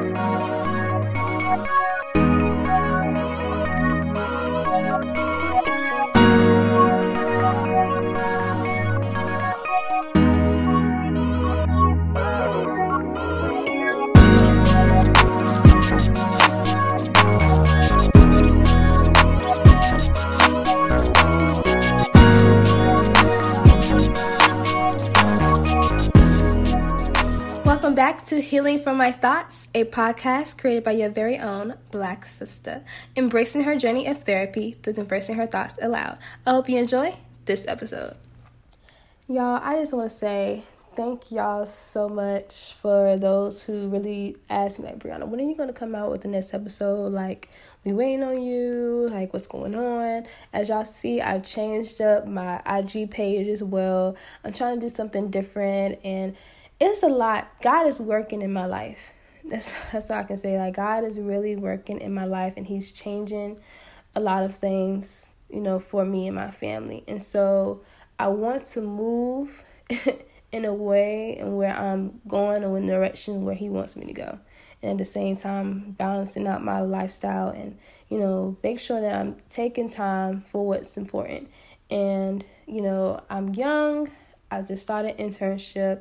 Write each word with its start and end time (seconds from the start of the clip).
Música 0.00 0.59
back 28.00 28.24
to 28.24 28.40
Healing 28.40 28.82
from 28.82 28.96
My 28.96 29.12
Thoughts, 29.12 29.68
a 29.74 29.84
podcast 29.84 30.56
created 30.56 30.84
by 30.84 30.92
your 30.92 31.10
very 31.10 31.38
own 31.38 31.74
Black 31.90 32.24
sister, 32.24 32.82
embracing 33.14 33.64
her 33.64 33.76
journey 33.76 34.06
of 34.06 34.24
therapy 34.24 34.78
through 34.82 34.94
conversing 34.94 35.34
her 35.36 35.46
thoughts 35.46 35.78
aloud. 35.82 36.16
I 36.46 36.52
hope 36.52 36.70
you 36.70 36.78
enjoy 36.78 37.16
this 37.44 37.66
episode. 37.68 38.16
Y'all, 39.28 39.60
I 39.62 39.74
just 39.80 39.92
want 39.92 40.10
to 40.10 40.16
say 40.16 40.62
thank 40.96 41.30
y'all 41.30 41.66
so 41.66 42.08
much 42.08 42.72
for 42.72 43.18
those 43.18 43.62
who 43.62 43.90
really 43.90 44.38
asked 44.48 44.78
me, 44.78 44.86
like, 44.86 44.98
Brianna, 44.98 45.28
when 45.28 45.38
are 45.38 45.44
you 45.44 45.54
going 45.54 45.68
to 45.68 45.78
come 45.78 45.94
out 45.94 46.10
with 46.10 46.22
the 46.22 46.28
next 46.28 46.54
episode? 46.54 47.12
Like, 47.12 47.50
we 47.84 47.92
waiting 47.92 48.22
on 48.22 48.40
you. 48.40 49.08
Like, 49.10 49.34
what's 49.34 49.46
going 49.46 49.74
on? 49.74 50.26
As 50.54 50.70
y'all 50.70 50.86
see, 50.86 51.20
I've 51.20 51.44
changed 51.44 52.00
up 52.00 52.26
my 52.26 52.62
IG 52.66 53.10
page 53.10 53.46
as 53.48 53.62
well. 53.62 54.16
I'm 54.42 54.54
trying 54.54 54.80
to 54.80 54.86
do 54.86 54.88
something 54.88 55.30
different 55.30 55.98
and 56.02 56.34
it's 56.80 57.02
a 57.02 57.08
lot. 57.08 57.48
God 57.60 57.86
is 57.86 58.00
working 58.00 58.42
in 58.42 58.52
my 58.52 58.66
life. 58.66 58.98
That's 59.44 59.72
that's 59.92 60.10
all 60.10 60.18
I 60.18 60.24
can 60.24 60.36
say. 60.36 60.58
Like 60.58 60.74
God 60.74 61.04
is 61.04 61.18
really 61.18 61.56
working 61.56 62.00
in 62.00 62.14
my 62.14 62.24
life 62.24 62.54
and 62.56 62.66
he's 62.66 62.90
changing 62.90 63.60
a 64.16 64.20
lot 64.20 64.42
of 64.42 64.54
things, 64.56 65.30
you 65.50 65.60
know, 65.60 65.78
for 65.78 66.04
me 66.04 66.26
and 66.26 66.34
my 66.34 66.50
family. 66.50 67.04
And 67.06 67.22
so 67.22 67.82
I 68.18 68.28
want 68.28 68.66
to 68.68 68.80
move 68.80 69.64
in 70.52 70.64
a 70.64 70.74
way 70.74 71.36
and 71.38 71.56
where 71.56 71.76
I'm 71.76 72.20
going 72.26 72.62
in 72.62 72.86
the 72.86 72.92
direction 72.92 73.44
where 73.44 73.54
he 73.54 73.68
wants 73.68 73.94
me 73.94 74.06
to 74.06 74.12
go. 74.12 74.38
And 74.82 74.92
at 74.92 74.98
the 74.98 75.04
same 75.04 75.36
time 75.36 75.94
balancing 75.98 76.46
out 76.46 76.64
my 76.64 76.80
lifestyle 76.80 77.50
and, 77.50 77.78
you 78.08 78.18
know, 78.18 78.56
make 78.62 78.80
sure 78.80 79.00
that 79.00 79.14
I'm 79.14 79.36
taking 79.50 79.90
time 79.90 80.42
for 80.50 80.66
what's 80.66 80.96
important. 80.96 81.50
And, 81.90 82.44
you 82.66 82.80
know, 82.80 83.20
I'm 83.28 83.50
young. 83.50 84.10
I 84.50 84.62
just 84.62 84.82
started 84.82 85.18
internship 85.18 86.00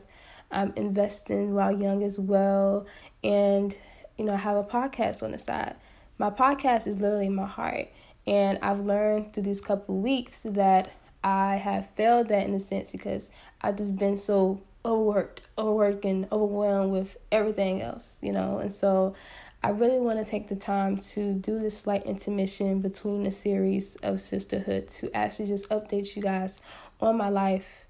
I'm 0.52 0.74
investing 0.76 1.54
while 1.54 1.72
young 1.72 2.04
as 2.04 2.20
well. 2.20 2.86
And, 3.24 3.76
you 4.18 4.26
know, 4.26 4.34
I 4.34 4.38
have 4.38 4.58
a 4.58 4.64
podcast 4.64 5.24
on 5.24 5.32
the 5.32 5.38
side. 5.38 5.76
My 6.18 6.30
podcast 6.30 6.88
is 6.88 7.00
literally 7.00 7.30
my 7.30 7.46
heart. 7.46 7.90
And 8.28 8.60
I've 8.62 8.82
learned 8.82 9.34
through 9.34 9.44
these 9.44 9.62
couple 9.62 10.00
weeks 10.00 10.44
that 10.44 10.92
I 11.24 11.56
have 11.56 11.90
failed 11.92 12.30
that 12.30 12.46
in 12.46 12.54
a 12.54 12.60
sense 12.60 12.92
because 12.92 13.32
I've 13.62 13.78
just 13.78 13.96
been 13.96 14.18
so 14.18 14.62
overworked, 14.86 15.42
overworked, 15.58 16.06
and 16.06 16.28
overwhelmed 16.32 16.92
with 16.92 17.18
everything 17.32 17.82
else, 17.82 18.20
you 18.22 18.32
know. 18.32 18.60
And 18.60 18.72
so 18.72 19.16
I 19.62 19.70
really 19.70 20.00
want 20.00 20.20
to 20.20 20.26
take 20.30 20.48
the 20.48 20.56
time 20.56 20.98
to 20.98 21.34
do 21.34 21.60
this 21.60 21.78
slight 21.78 22.06
intermission 22.06 22.80
between 22.80 23.24
the 23.24 23.32
series 23.32 23.98
of 23.98 24.22
sisterhood 24.22 24.88
to 24.90 25.16
actually 25.16 25.48
just 25.48 25.68
update 25.70 26.16
you 26.16 26.22
guys 26.22 26.62
on 27.02 27.18
my 27.18 27.30
life 27.30 27.86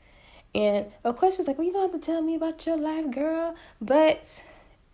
and 0.56 0.88
of 1.04 1.18
course, 1.18 1.36
she 1.36 1.38
was 1.38 1.48
like, 1.48 1.58
Well, 1.58 1.68
you 1.68 1.74
don't 1.74 1.92
have 1.92 2.00
to 2.00 2.06
tell 2.06 2.22
me 2.22 2.36
about 2.36 2.66
your 2.66 2.78
life, 2.78 3.12
girl. 3.12 3.56
But 3.82 4.44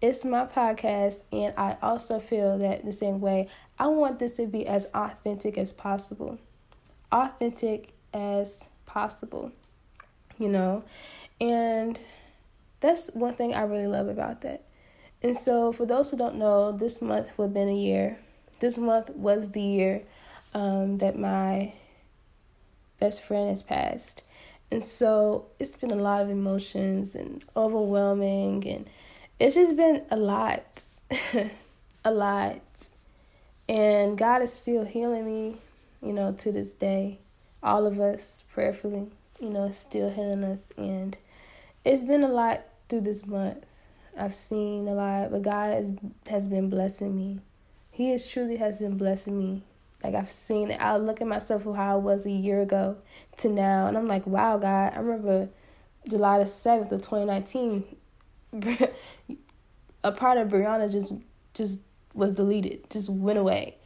it's 0.01 0.25
my 0.25 0.45
podcast, 0.45 1.23
and 1.31 1.53
I 1.57 1.77
also 1.81 2.19
feel 2.19 2.57
that 2.59 2.85
the 2.85 2.93
same 2.93 3.21
way. 3.21 3.47
I 3.79 3.87
want 3.87 4.19
this 4.19 4.33
to 4.33 4.47
be 4.47 4.67
as 4.67 4.87
authentic 4.93 5.57
as 5.57 5.73
possible. 5.73 6.37
Authentic 7.11 7.93
as 8.13 8.67
possible, 8.85 9.51
you 10.37 10.49
know? 10.49 10.83
And 11.39 11.99
that's 12.79 13.09
one 13.13 13.35
thing 13.35 13.53
I 13.53 13.63
really 13.63 13.87
love 13.87 14.07
about 14.07 14.41
that. 14.41 14.63
And 15.23 15.35
so, 15.35 15.71
for 15.71 15.85
those 15.85 16.11
who 16.11 16.17
don't 16.17 16.35
know, 16.35 16.71
this 16.71 17.01
month 17.01 17.31
would 17.37 17.45
have 17.45 17.53
been 17.53 17.69
a 17.69 17.75
year. 17.75 18.19
This 18.59 18.77
month 18.77 19.09
was 19.09 19.51
the 19.51 19.61
year 19.61 20.03
um, 20.53 20.99
that 20.99 21.17
my 21.17 21.73
best 22.99 23.21
friend 23.21 23.49
has 23.49 23.63
passed. 23.63 24.23
And 24.71 24.83
so 24.83 25.47
it's 25.59 25.75
been 25.75 25.91
a 25.91 25.95
lot 25.95 26.21
of 26.21 26.29
emotions 26.29 27.15
and 27.15 27.43
overwhelming, 27.55 28.67
and 28.67 28.89
it's 29.39 29.55
just 29.55 29.75
been 29.75 30.03
a 30.09 30.17
lot, 30.17 30.85
a 32.05 32.11
lot. 32.11 32.61
And 33.69 34.17
God 34.17 34.41
is 34.41 34.53
still 34.53 34.85
healing 34.85 35.25
me, 35.25 35.57
you 36.01 36.13
know, 36.13 36.33
to 36.33 36.51
this 36.51 36.71
day. 36.71 37.19
All 37.63 37.87
of 37.87 37.99
us, 37.99 38.43
prayerfully, 38.51 39.07
you 39.39 39.49
know, 39.49 39.71
still 39.71 40.09
healing 40.09 40.43
us. 40.43 40.71
And 40.77 41.17
it's 41.83 42.03
been 42.03 42.23
a 42.23 42.29
lot 42.29 42.65
through 42.89 43.01
this 43.01 43.25
month. 43.25 43.65
I've 44.17 44.33
seen 44.33 44.87
a 44.87 44.93
lot, 44.93 45.31
but 45.31 45.41
God 45.41 45.73
has, 45.73 45.91
has 46.27 46.47
been 46.47 46.69
blessing 46.69 47.15
me. 47.15 47.39
He 47.91 48.09
has 48.09 48.27
truly 48.27 48.57
has 48.57 48.79
been 48.79 48.97
blessing 48.97 49.37
me 49.37 49.63
like 50.03 50.15
I've 50.15 50.29
seen 50.29 50.71
it. 50.71 50.81
I 50.81 50.97
look 50.97 51.21
at 51.21 51.27
myself 51.27 51.63
for 51.63 51.75
how 51.75 51.93
I 51.93 51.97
was 51.97 52.25
a 52.25 52.31
year 52.31 52.61
ago 52.61 52.97
to 53.37 53.49
now, 53.49 53.87
and 53.87 53.97
I'm 53.97 54.07
like, 54.07 54.27
wow, 54.27 54.57
God. 54.57 54.93
I 54.95 54.99
remember 54.99 55.49
July 56.07 56.39
the 56.39 56.45
seventh 56.45 56.91
of 56.91 57.01
2019. 57.01 57.83
a 60.03 60.11
part 60.11 60.37
of 60.37 60.47
Brianna 60.49 60.91
just 60.91 61.13
just 61.53 61.81
was 62.13 62.31
deleted, 62.31 62.89
just 62.89 63.09
went 63.09 63.39
away, 63.39 63.77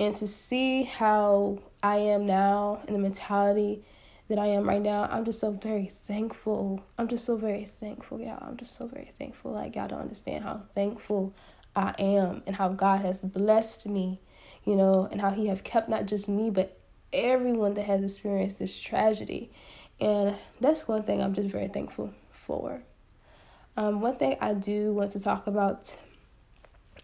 and 0.00 0.14
to 0.16 0.26
see 0.26 0.82
how 0.82 1.58
I 1.82 1.96
am 1.96 2.26
now 2.26 2.82
and 2.86 2.94
the 2.96 3.00
mentality 3.00 3.84
that 4.28 4.38
I 4.38 4.46
am 4.46 4.68
right 4.68 4.82
now, 4.82 5.08
I'm 5.10 5.24
just 5.24 5.40
so 5.40 5.50
very 5.50 5.90
thankful. 6.04 6.84
I'm 6.98 7.08
just 7.08 7.24
so 7.24 7.36
very 7.36 7.64
thankful, 7.64 8.20
y'all. 8.20 8.42
I'm 8.42 8.56
just 8.56 8.76
so 8.76 8.86
very 8.86 9.10
thankful. 9.18 9.52
Like 9.52 9.76
y'all 9.76 9.88
don't 9.88 10.00
understand 10.00 10.44
how 10.44 10.58
thankful 10.58 11.34
I 11.74 11.94
am 11.98 12.42
and 12.46 12.56
how 12.56 12.68
God 12.68 13.00
has 13.00 13.22
blessed 13.22 13.86
me 13.86 14.20
you 14.64 14.76
know, 14.76 15.08
and 15.10 15.20
how 15.20 15.30
he 15.30 15.46
have 15.46 15.64
kept 15.64 15.88
not 15.88 16.06
just 16.06 16.28
me, 16.28 16.50
but 16.50 16.78
everyone 17.12 17.74
that 17.74 17.84
has 17.84 18.02
experienced 18.02 18.58
this 18.58 18.78
tragedy. 18.78 19.50
And 20.00 20.36
that's 20.60 20.86
one 20.86 21.02
thing 21.02 21.22
I'm 21.22 21.34
just 21.34 21.48
very 21.48 21.68
thankful 21.68 22.12
for. 22.30 22.82
Um, 23.76 24.00
one 24.00 24.16
thing 24.16 24.36
I 24.40 24.54
do 24.54 24.92
want 24.92 25.12
to 25.12 25.20
talk 25.20 25.46
about 25.46 25.96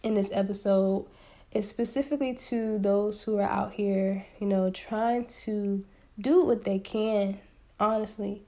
in 0.02 0.14
this 0.14 0.30
episode 0.32 1.06
is 1.52 1.68
specifically 1.68 2.34
to 2.34 2.78
those 2.78 3.22
who 3.22 3.38
are 3.38 3.48
out 3.48 3.72
here, 3.72 4.26
you 4.40 4.46
know, 4.46 4.70
trying 4.70 5.24
to 5.24 5.84
do 6.20 6.44
what 6.44 6.64
they 6.64 6.78
can, 6.78 7.38
honestly, 7.78 8.42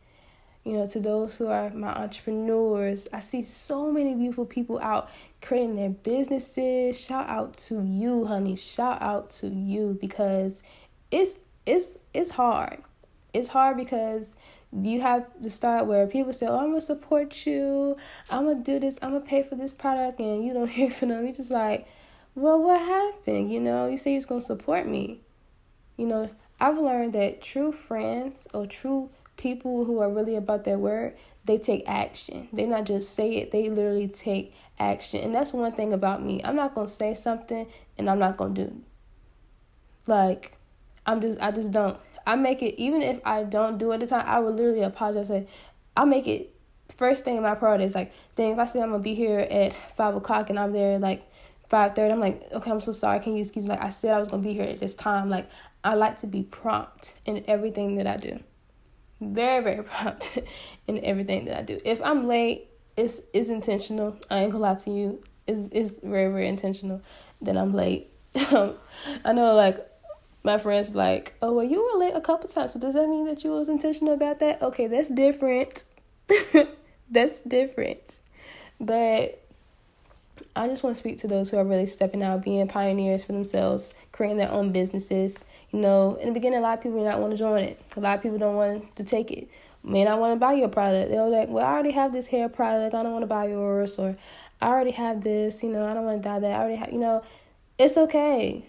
you 0.67 0.73
know, 0.73 0.85
to 0.85 0.99
those 0.99 1.37
who 1.37 1.47
are 1.47 1.71
my 1.71 1.95
entrepreneurs. 1.95 3.07
I 3.13 3.21
see 3.21 3.45
so 3.45 3.93
many 3.93 4.17
beautiful 4.17 4.45
people 4.45 4.81
out 4.81 5.09
creating 5.41 5.77
their 5.77 5.91
businesses. 5.91 6.99
Shout 6.99 7.29
out 7.29 7.57
to 7.69 7.85
you, 7.85 8.27
honey. 8.27 8.57
Shout 8.57 9.01
out 9.01 9.31
to 9.31 9.49
you 9.49 9.97
because 10.01 10.65
it's 11.13 11.47
it's 11.67 11.99
it's 12.13 12.31
hard. 12.31 12.83
It's 13.33 13.47
hard 13.47 13.77
because 13.77 14.35
you 14.73 15.01
have 15.03 15.27
to 15.41 15.51
start 15.51 15.87
where 15.87 16.05
people 16.09 16.33
say, 16.33 16.47
"Oh, 16.49 16.59
I'm 16.59 16.71
gonna 16.71 16.81
support 16.81 17.47
you. 17.47 17.97
I'm 18.29 18.47
gonna 18.47 18.65
do 18.65 18.81
this. 18.81 18.99
I'm 19.01 19.13
gonna 19.13 19.25
pay 19.25 19.45
for 19.45 19.55
this 19.55 19.73
product," 19.73 20.19
and 20.19 20.45
you 20.45 20.53
don't 20.53 20.67
hear 20.79 20.91
from 20.91 21.11
them. 21.11 21.25
You're 21.25 21.33
just 21.33 21.53
like, 21.53 21.87
"Well, 22.35 22.61
what 22.61 22.81
happened?" 22.81 23.53
You 23.53 23.61
know, 23.61 23.87
you 23.87 23.97
say 23.97 24.15
you're 24.15 24.23
gonna 24.23 24.41
support 24.41 24.89
me. 24.89 25.21
You 25.97 26.07
know, 26.09 26.31
I've 26.59 26.77
learned 26.77 27.13
that 27.13 27.41
true 27.41 27.71
friends 27.71 28.49
or 28.53 28.67
true 28.67 29.11
people 29.37 29.85
who 29.85 30.01
are 30.01 30.11
really 30.11 30.37
about 30.37 30.65
their 30.65 30.79
word, 30.79 31.17
they 31.45 31.59
take 31.59 31.85
action. 31.87 32.49
They 32.53 32.67
not 32.67 32.85
just 32.85 33.15
say 33.15 33.37
it, 33.37 33.51
they 33.51 33.69
literally 33.69 34.09
take 34.09 34.55
action. 34.79 35.21
And 35.23 35.35
that's 35.35 35.53
one 35.53 35.73
thing 35.73 35.93
about 35.93 36.25
me. 36.25 36.41
I'm 36.45 36.57
not 36.57 36.75
going 36.75 36.87
to 36.87 36.93
say 36.93 37.15
something 37.15 37.67
and 37.99 38.11
I'm 38.11 38.19
not 38.19 38.37
going 38.37 38.55
to 38.55 38.65
do. 38.65 38.83
Like 40.07 40.57
I'm 41.05 41.21
just 41.21 41.41
I 41.41 41.51
just 41.51 41.73
don't. 41.73 41.99
I 42.27 42.37
make 42.37 42.63
it 42.63 42.81
even 42.81 43.03
if 43.03 43.21
I 43.25 43.45
don't 43.45 43.79
do 43.79 43.93
it 43.93 43.95
at 43.95 44.01
the 44.01 44.07
time, 44.07 44.25
I 44.27 44.41
will 44.41 44.53
literally 44.53 44.83
apologize 44.83 45.29
say 45.29 45.47
I 45.97 46.05
make 46.05 46.27
it 46.27 46.55
first 46.97 47.25
thing 47.25 47.37
in 47.37 47.43
my 47.43 47.55
priority 47.55 47.85
is 47.85 47.95
like, 47.95 48.13
dang, 48.37 48.53
if 48.53 48.59
I 48.59 48.65
say 48.65 48.81
I'm 48.81 48.91
gonna 48.91 49.03
be 49.03 49.15
here 49.15 49.41
at 49.41 49.75
five 49.97 50.15
o'clock 50.15 50.51
and 50.51 50.59
I'm 50.59 50.73
there 50.73 50.99
like 50.99 51.29
five 51.69 51.95
thirty, 51.95 52.13
I'm 52.13 52.21
like, 52.21 52.43
okay, 52.53 52.71
I'm 52.71 52.81
so 52.81 52.93
sorry, 52.93 53.21
can 53.21 53.35
you 53.35 53.41
excuse 53.41 53.65
me? 53.65 53.71
Like 53.71 53.83
I 53.83 53.89
said 53.89 54.15
I 54.15 54.19
was 54.19 54.29
gonna 54.29 54.43
be 54.43 54.53
here 54.53 54.65
at 54.65 54.81
this 54.81 54.95
time. 54.95 55.29
Like 55.29 55.49
I 55.85 55.95
like 55.95 56.19
to 56.19 56.27
be 56.27 56.43
prompt 56.43 57.15
in 57.27 57.45
everything 57.49 57.97
that 57.97 58.07
I 58.07 58.17
do 58.17 58.41
very 59.21 59.63
very 59.63 59.83
prompt 59.85 60.39
in 60.87 61.05
everything 61.05 61.47
that 61.47 61.59
I 61.59 61.63
do. 61.63 61.81
If 61.85 62.01
I'm 62.03 62.27
late, 62.27 62.69
it's 62.97 63.21
it's 63.33 63.49
intentional. 63.49 64.17
I 64.31 64.41
ain't 64.41 64.53
gonna 64.53 64.63
lie 64.63 64.75
to 64.75 64.91
you. 64.91 65.23
It's 65.47 65.69
it's 65.73 65.99
very 65.99 66.31
very 66.33 66.49
intentional 66.49 67.03
that 67.43 67.57
I'm 67.57 67.75
late. 67.75 68.11
I 68.35 69.33
know 69.33 69.55
like 69.55 69.87
my 70.43 70.59
friends 70.59 70.95
like, 70.95 71.35
oh 71.43 71.53
well, 71.53 71.65
you 71.65 71.83
were 71.83 71.99
late 71.99 72.15
a 72.15 72.21
couple 72.21 72.49
times. 72.49 72.73
So 72.73 72.79
does 72.79 72.95
that 72.95 73.09
mean 73.09 73.27
that 73.27 73.45
you 73.45 73.51
was 73.51 73.69
intentional 73.69 74.15
about 74.15 74.39
that? 74.41 74.63
Okay, 74.63 74.87
that's 74.87 75.09
different. 75.09 75.85
that's 77.11 77.41
different. 77.41 78.21
But 78.81 79.46
I 80.55 80.69
just 80.69 80.83
want 80.83 80.97
to 80.97 81.01
speak 81.01 81.19
to 81.19 81.29
those 81.29 81.51
who 81.51 81.59
are 81.59 81.65
really 81.65 81.87
stepping 81.87 82.23
out, 82.23 82.43
being 82.43 82.67
pioneers 82.69 83.25
for 83.25 83.33
themselves, 83.33 83.95
creating 84.13 84.39
their 84.39 84.51
own 84.51 84.73
businesses. 84.73 85.45
You 85.71 85.81
know, 85.81 86.17
in 86.17 86.29
the 86.29 86.33
beginning, 86.33 86.59
a 86.59 86.63
lot 86.63 86.79
of 86.79 86.83
people 86.83 86.99
may 86.99 87.05
not 87.05 87.21
want 87.21 87.33
to 87.33 87.39
join 87.39 87.65
it. 87.65 87.81
A 87.97 88.01
lot 88.01 88.17
of 88.17 88.23
people 88.23 88.39
don't 88.39 88.55
want 88.55 88.97
to 88.97 89.05
take 89.05 89.31
it. 89.31 89.49
May 89.83 90.05
not 90.05 90.19
want 90.19 90.35
to 90.35 90.41
buy 90.41 90.55
your 90.55 90.69
product. 90.69 91.11
They're 91.11 91.29
like, 91.29 91.49
well, 91.49 91.65
I 91.65 91.73
already 91.73 91.93
have 91.93 92.13
this 92.13 92.27
hair 92.27 92.49
product. 92.49 92.95
I 92.95 93.03
don't 93.03 93.13
want 93.13 93.23
to 93.23 93.29
buy 93.29 93.49
yours. 93.49 93.97
Or 93.99 94.17
I 94.61 94.69
already 94.69 94.91
have 94.93 95.23
this. 95.23 95.63
You 95.63 95.71
know, 95.71 95.87
I 95.87 95.95
don't 95.95 96.05
want 96.05 96.23
to 96.23 96.29
buy 96.29 96.41
that. 96.41 96.53
I 96.53 96.59
already 96.59 96.77
have, 96.77 96.93
you 96.93 96.99
know, 96.99 97.23
it's 97.79 97.97
okay. 97.97 98.65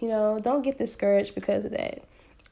You 0.00 0.08
know, 0.08 0.38
don't 0.40 0.62
get 0.62 0.78
discouraged 0.78 1.34
because 1.34 1.64
of 1.64 1.72
that. 1.72 2.02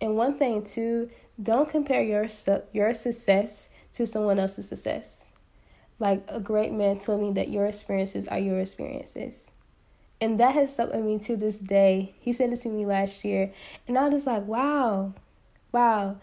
And 0.00 0.16
one 0.16 0.38
thing, 0.38 0.64
too, 0.64 1.10
don't 1.42 1.68
compare 1.68 2.02
your, 2.02 2.26
your 2.72 2.94
success 2.94 3.68
to 3.92 4.06
someone 4.06 4.38
else's 4.38 4.68
success 4.68 5.28
like 5.98 6.24
a 6.28 6.40
great 6.40 6.72
man 6.72 6.98
told 6.98 7.20
me 7.20 7.32
that 7.32 7.48
your 7.48 7.66
experiences 7.66 8.28
are 8.28 8.38
your 8.38 8.58
experiences. 8.60 9.50
And 10.20 10.40
that 10.40 10.54
has 10.54 10.72
stuck 10.72 10.92
with 10.92 11.04
me 11.04 11.18
to 11.20 11.36
this 11.36 11.58
day. 11.58 12.14
He 12.18 12.32
said 12.32 12.52
it 12.52 12.60
to 12.60 12.68
me 12.68 12.86
last 12.86 13.24
year. 13.24 13.52
And 13.86 13.98
I 13.98 14.04
was 14.04 14.14
just 14.14 14.26
like, 14.26 14.46
wow, 14.46 15.12
wow. 15.72 16.16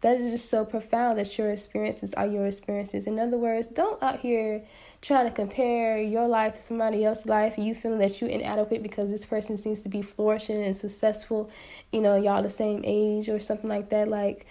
That 0.00 0.18
is 0.18 0.30
just 0.30 0.48
so 0.48 0.64
profound 0.64 1.18
that 1.18 1.36
your 1.36 1.50
experiences 1.50 2.14
are 2.14 2.26
your 2.26 2.46
experiences. 2.46 3.06
In 3.06 3.18
other 3.18 3.36
words, 3.36 3.66
don't 3.66 4.02
out 4.02 4.20
here 4.20 4.64
trying 5.02 5.26
to 5.26 5.30
compare 5.30 6.00
your 6.00 6.26
life 6.26 6.54
to 6.54 6.62
somebody 6.62 7.04
else's 7.04 7.26
life 7.26 7.58
and 7.58 7.66
you 7.66 7.74
feeling 7.74 7.98
that 7.98 8.20
you're 8.20 8.30
inadequate 8.30 8.82
because 8.82 9.10
this 9.10 9.26
person 9.26 9.58
seems 9.58 9.82
to 9.82 9.90
be 9.90 10.00
flourishing 10.00 10.62
and 10.62 10.74
successful, 10.74 11.50
you 11.92 12.00
know, 12.00 12.16
y'all 12.16 12.42
the 12.42 12.48
same 12.48 12.80
age 12.84 13.28
or 13.28 13.38
something 13.38 13.68
like 13.68 13.90
that. 13.90 14.08
Like, 14.08 14.46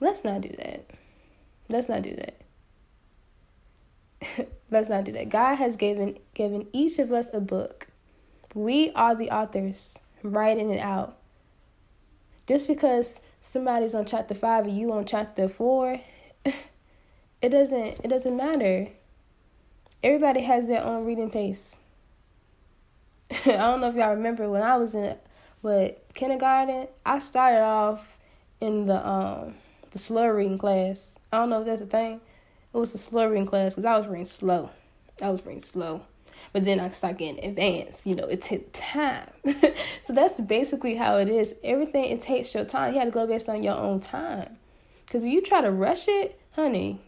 let's 0.00 0.24
not 0.24 0.40
do 0.40 0.50
that. 0.58 0.86
Let's 1.68 1.90
not 1.90 2.00
do 2.00 2.16
that. 2.16 2.45
let's 4.70 4.88
not 4.88 5.04
do 5.04 5.12
that. 5.12 5.28
God 5.28 5.56
has 5.56 5.76
given 5.76 6.18
given 6.34 6.66
each 6.72 6.98
of 6.98 7.12
us 7.12 7.28
a 7.32 7.40
book. 7.40 7.88
We 8.54 8.90
are 8.92 9.14
the 9.14 9.30
authors 9.30 9.98
writing 10.22 10.70
it 10.70 10.80
out. 10.80 11.16
Just 12.46 12.68
because 12.68 13.20
somebody's 13.40 13.94
on 13.94 14.06
chapter 14.06 14.34
five 14.34 14.66
and 14.66 14.78
you 14.78 14.92
on 14.92 15.04
chapter 15.04 15.48
four, 15.48 16.00
it 16.44 17.48
doesn't 17.50 18.04
it 18.04 18.08
doesn't 18.08 18.36
matter. 18.36 18.88
Everybody 20.02 20.42
has 20.42 20.66
their 20.66 20.82
own 20.82 21.04
reading 21.04 21.30
pace. 21.30 21.78
I 23.30 23.56
don't 23.56 23.80
know 23.80 23.88
if 23.88 23.96
y'all 23.96 24.14
remember 24.14 24.48
when 24.48 24.62
I 24.62 24.76
was 24.76 24.94
in 24.94 25.16
what 25.62 26.04
kindergarten, 26.14 26.86
I 27.04 27.18
started 27.18 27.62
off 27.62 28.18
in 28.60 28.86
the 28.86 29.06
um 29.06 29.54
the 29.90 29.98
slow 29.98 30.28
reading 30.28 30.58
class. 30.58 31.18
I 31.32 31.38
don't 31.38 31.50
know 31.50 31.60
if 31.60 31.66
that's 31.66 31.82
a 31.82 31.86
thing. 31.86 32.20
It 32.76 32.78
was 32.78 32.94
a 32.94 32.98
slow 32.98 33.26
reading 33.26 33.46
class 33.46 33.74
because 33.74 33.86
I 33.86 33.96
was 33.96 34.06
reading 34.06 34.26
slow. 34.26 34.68
I 35.22 35.30
was 35.30 35.46
reading 35.46 35.62
slow. 35.62 36.02
But 36.52 36.66
then 36.66 36.78
I 36.78 36.90
started 36.90 37.16
getting 37.16 37.42
advanced. 37.42 38.04
You 38.06 38.14
know, 38.14 38.26
it 38.26 38.42
took 38.42 38.68
time. 38.74 39.30
so 40.02 40.12
that's 40.12 40.38
basically 40.40 40.94
how 40.94 41.16
it 41.16 41.30
is. 41.30 41.54
Everything, 41.64 42.04
it 42.04 42.20
takes 42.20 42.54
your 42.54 42.66
time. 42.66 42.92
You 42.92 42.98
had 42.98 43.06
to 43.06 43.10
go 43.12 43.26
based 43.26 43.48
on 43.48 43.62
your 43.62 43.76
own 43.76 44.00
time. 44.00 44.58
Because 45.06 45.24
if 45.24 45.32
you 45.32 45.40
try 45.40 45.62
to 45.62 45.70
rush 45.70 46.06
it, 46.06 46.38
honey, 46.50 47.00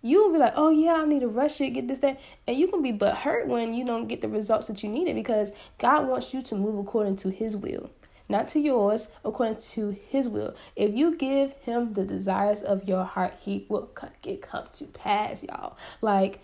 you 0.00 0.24
will 0.24 0.32
be 0.32 0.38
like, 0.38 0.54
oh 0.56 0.70
yeah, 0.70 0.94
I 0.94 1.04
need 1.04 1.20
to 1.20 1.28
rush 1.28 1.60
it, 1.60 1.70
get 1.74 1.88
this, 1.88 1.98
that. 1.98 2.18
And 2.46 2.56
you 2.56 2.68
can 2.68 2.80
be 2.80 2.92
but 2.92 3.18
hurt 3.18 3.46
when 3.46 3.74
you 3.74 3.84
don't 3.84 4.06
get 4.06 4.22
the 4.22 4.30
results 4.30 4.68
that 4.68 4.82
you 4.82 4.88
needed 4.88 5.14
because 5.14 5.52
God 5.76 6.08
wants 6.08 6.32
you 6.32 6.40
to 6.40 6.54
move 6.54 6.78
according 6.78 7.16
to 7.16 7.28
his 7.28 7.54
will 7.54 7.90
not 8.32 8.48
to 8.48 8.58
yours, 8.58 9.08
according 9.24 9.58
to 9.58 9.90
his 9.90 10.28
will. 10.28 10.56
If 10.74 10.94
you 10.94 11.14
give 11.16 11.52
him 11.62 11.92
the 11.92 12.04
desires 12.04 12.62
of 12.62 12.88
your 12.88 13.04
heart, 13.04 13.34
he 13.40 13.66
will 13.68 13.90
get 14.22 14.42
come 14.42 14.64
to 14.74 14.84
pass, 14.86 15.44
y'all. 15.44 15.76
Like, 16.00 16.40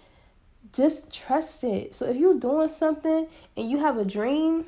just 0.72 1.12
trust 1.12 1.64
it. 1.64 1.94
So 1.94 2.06
if 2.06 2.16
you're 2.16 2.38
doing 2.38 2.68
something 2.68 3.26
and 3.56 3.70
you 3.70 3.78
have 3.78 3.96
a 3.96 4.04
dream 4.04 4.66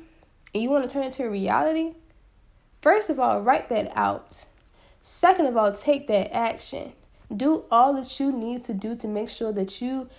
and 0.53 0.63
you 0.63 0.69
want 0.69 0.83
to 0.83 0.91
turn 0.91 1.03
it 1.03 1.13
to 1.13 1.23
a 1.23 1.29
reality, 1.29 1.93
first 2.81 3.09
of 3.09 3.19
all, 3.19 3.41
write 3.41 3.69
that 3.69 3.95
out. 3.95 4.45
Second 5.01 5.45
of 5.45 5.55
all, 5.55 5.71
take 5.71 6.07
that 6.07 6.35
action. 6.35 6.93
Do 7.33 7.65
all 7.71 7.93
that 7.93 8.19
you 8.19 8.31
need 8.31 8.65
to 8.65 8.73
do 8.73 8.95
to 8.95 9.07
make 9.07 9.29
sure 9.29 9.53
that 9.53 9.79
you 9.79 10.09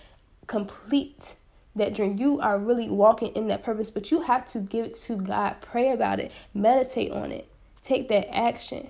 complete 0.47 1.35
that 1.75 1.93
dream. 1.93 2.17
You 2.17 2.39
are 2.39 2.57
really 2.57 2.89
walking 2.89 3.29
in 3.35 3.47
that 3.47 3.63
purpose, 3.63 3.89
but 3.89 4.11
you 4.11 4.21
have 4.21 4.45
to 4.51 4.59
give 4.59 4.85
it 4.85 4.95
to 4.95 5.15
God. 5.15 5.57
Pray 5.61 5.91
about 5.91 6.19
it, 6.19 6.31
meditate 6.53 7.11
on 7.11 7.31
it, 7.31 7.47
take 7.81 8.09
that 8.09 8.33
action. 8.33 8.89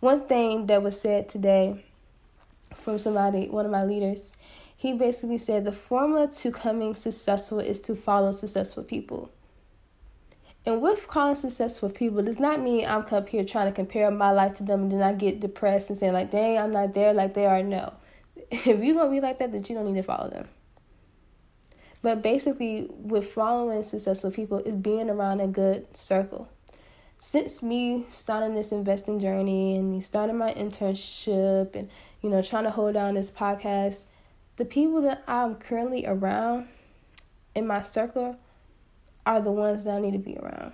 One 0.00 0.26
thing 0.26 0.66
that 0.66 0.82
was 0.82 1.00
said 1.00 1.28
today 1.28 1.84
from 2.74 2.98
somebody, 2.98 3.48
one 3.48 3.64
of 3.64 3.70
my 3.70 3.84
leaders, 3.84 4.36
he 4.76 4.92
basically 4.92 5.38
said 5.38 5.64
the 5.64 5.72
formula 5.72 6.28
to 6.28 6.50
coming 6.50 6.96
successful 6.96 7.60
is 7.60 7.80
to 7.82 7.94
follow 7.94 8.32
successful 8.32 8.82
people. 8.82 9.30
And 10.64 10.80
with 10.80 11.08
calling 11.08 11.34
successful 11.34 11.88
people 11.88 12.22
does 12.22 12.38
not 12.38 12.60
mean 12.60 12.86
I'm 12.86 13.04
up 13.12 13.28
here 13.28 13.44
trying 13.44 13.66
to 13.66 13.72
compare 13.72 14.10
my 14.10 14.30
life 14.30 14.56
to 14.56 14.64
them 14.64 14.82
and 14.82 14.92
then 14.92 15.02
I 15.02 15.12
get 15.12 15.40
depressed 15.40 15.90
and 15.90 15.98
saying 15.98 16.12
like, 16.12 16.30
dang, 16.30 16.58
I'm 16.58 16.70
not 16.70 16.94
there 16.94 17.12
like 17.12 17.34
they 17.34 17.46
are. 17.46 17.62
No. 17.62 17.94
If 18.50 18.66
you're 18.66 18.94
gonna 18.94 19.10
be 19.10 19.20
like 19.20 19.38
that, 19.38 19.50
then 19.50 19.64
you 19.68 19.74
don't 19.74 19.86
need 19.86 20.00
to 20.00 20.02
follow 20.02 20.30
them. 20.30 20.48
But 22.02 22.20
basically, 22.20 22.88
with 22.90 23.32
following 23.32 23.82
successful 23.82 24.32
people, 24.32 24.58
is 24.58 24.74
being 24.74 25.08
around 25.08 25.40
a 25.40 25.46
good 25.46 25.96
circle. 25.96 26.48
Since 27.18 27.62
me 27.62 28.04
starting 28.10 28.54
this 28.54 28.72
investing 28.72 29.20
journey 29.20 29.76
and 29.76 29.92
me 29.92 30.00
starting 30.00 30.36
my 30.36 30.52
internship 30.54 31.76
and 31.76 31.88
you 32.20 32.28
know 32.28 32.42
trying 32.42 32.64
to 32.64 32.70
hold 32.70 32.94
down 32.94 33.14
this 33.14 33.30
podcast, 33.30 34.06
the 34.56 34.64
people 34.64 35.00
that 35.02 35.22
I'm 35.28 35.54
currently 35.54 36.04
around 36.04 36.66
in 37.54 37.66
my 37.66 37.82
circle 37.82 38.36
are 39.24 39.40
the 39.40 39.52
ones 39.52 39.84
that 39.84 39.96
I 39.96 40.00
need 40.00 40.12
to 40.12 40.18
be 40.18 40.36
around 40.36 40.72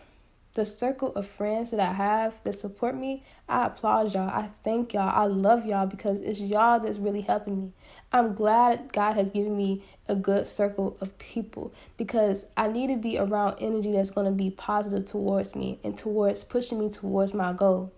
the 0.55 0.65
circle 0.65 1.13
of 1.15 1.27
friends 1.27 1.71
that 1.71 1.81
I 1.81 1.93
have 1.93 2.43
that 2.45 2.55
support 2.55 2.97
me, 2.97 3.23
I 3.49 3.67
applaud 3.67 4.15
y'all. 4.15 4.29
I 4.29 4.51
thank 4.65 4.93
y'all. 4.93 5.09
I 5.09 5.27
love 5.27 5.65
y'all 5.65 5.87
because 5.87 6.21
it's 6.21 6.41
y'all 6.41 6.81
that's 6.81 6.99
really 6.99 7.21
helping 7.21 7.61
me. 7.61 7.73
I'm 8.13 8.35
glad 8.35 8.93
God 8.93 9.15
has 9.15 9.31
given 9.31 9.57
me 9.57 9.85
a 10.09 10.15
good 10.15 10.47
circle 10.47 10.97
of 11.01 11.17
people 11.19 11.73
because 11.97 12.47
I 12.57 12.69
need 12.69 12.89
to 12.89 12.97
be 12.97 13.19
around 13.19 13.57
energy 13.61 13.93
that's 13.93 14.11
going 14.11 14.27
to 14.27 14.33
be 14.33 14.51
positive 14.51 15.05
towards 15.05 15.55
me 15.55 15.79
and 15.85 15.97
towards 15.97 16.43
pushing 16.43 16.79
me 16.79 16.91
towards 16.91 17.35
my 17.35 17.53
goal. 17.53 17.93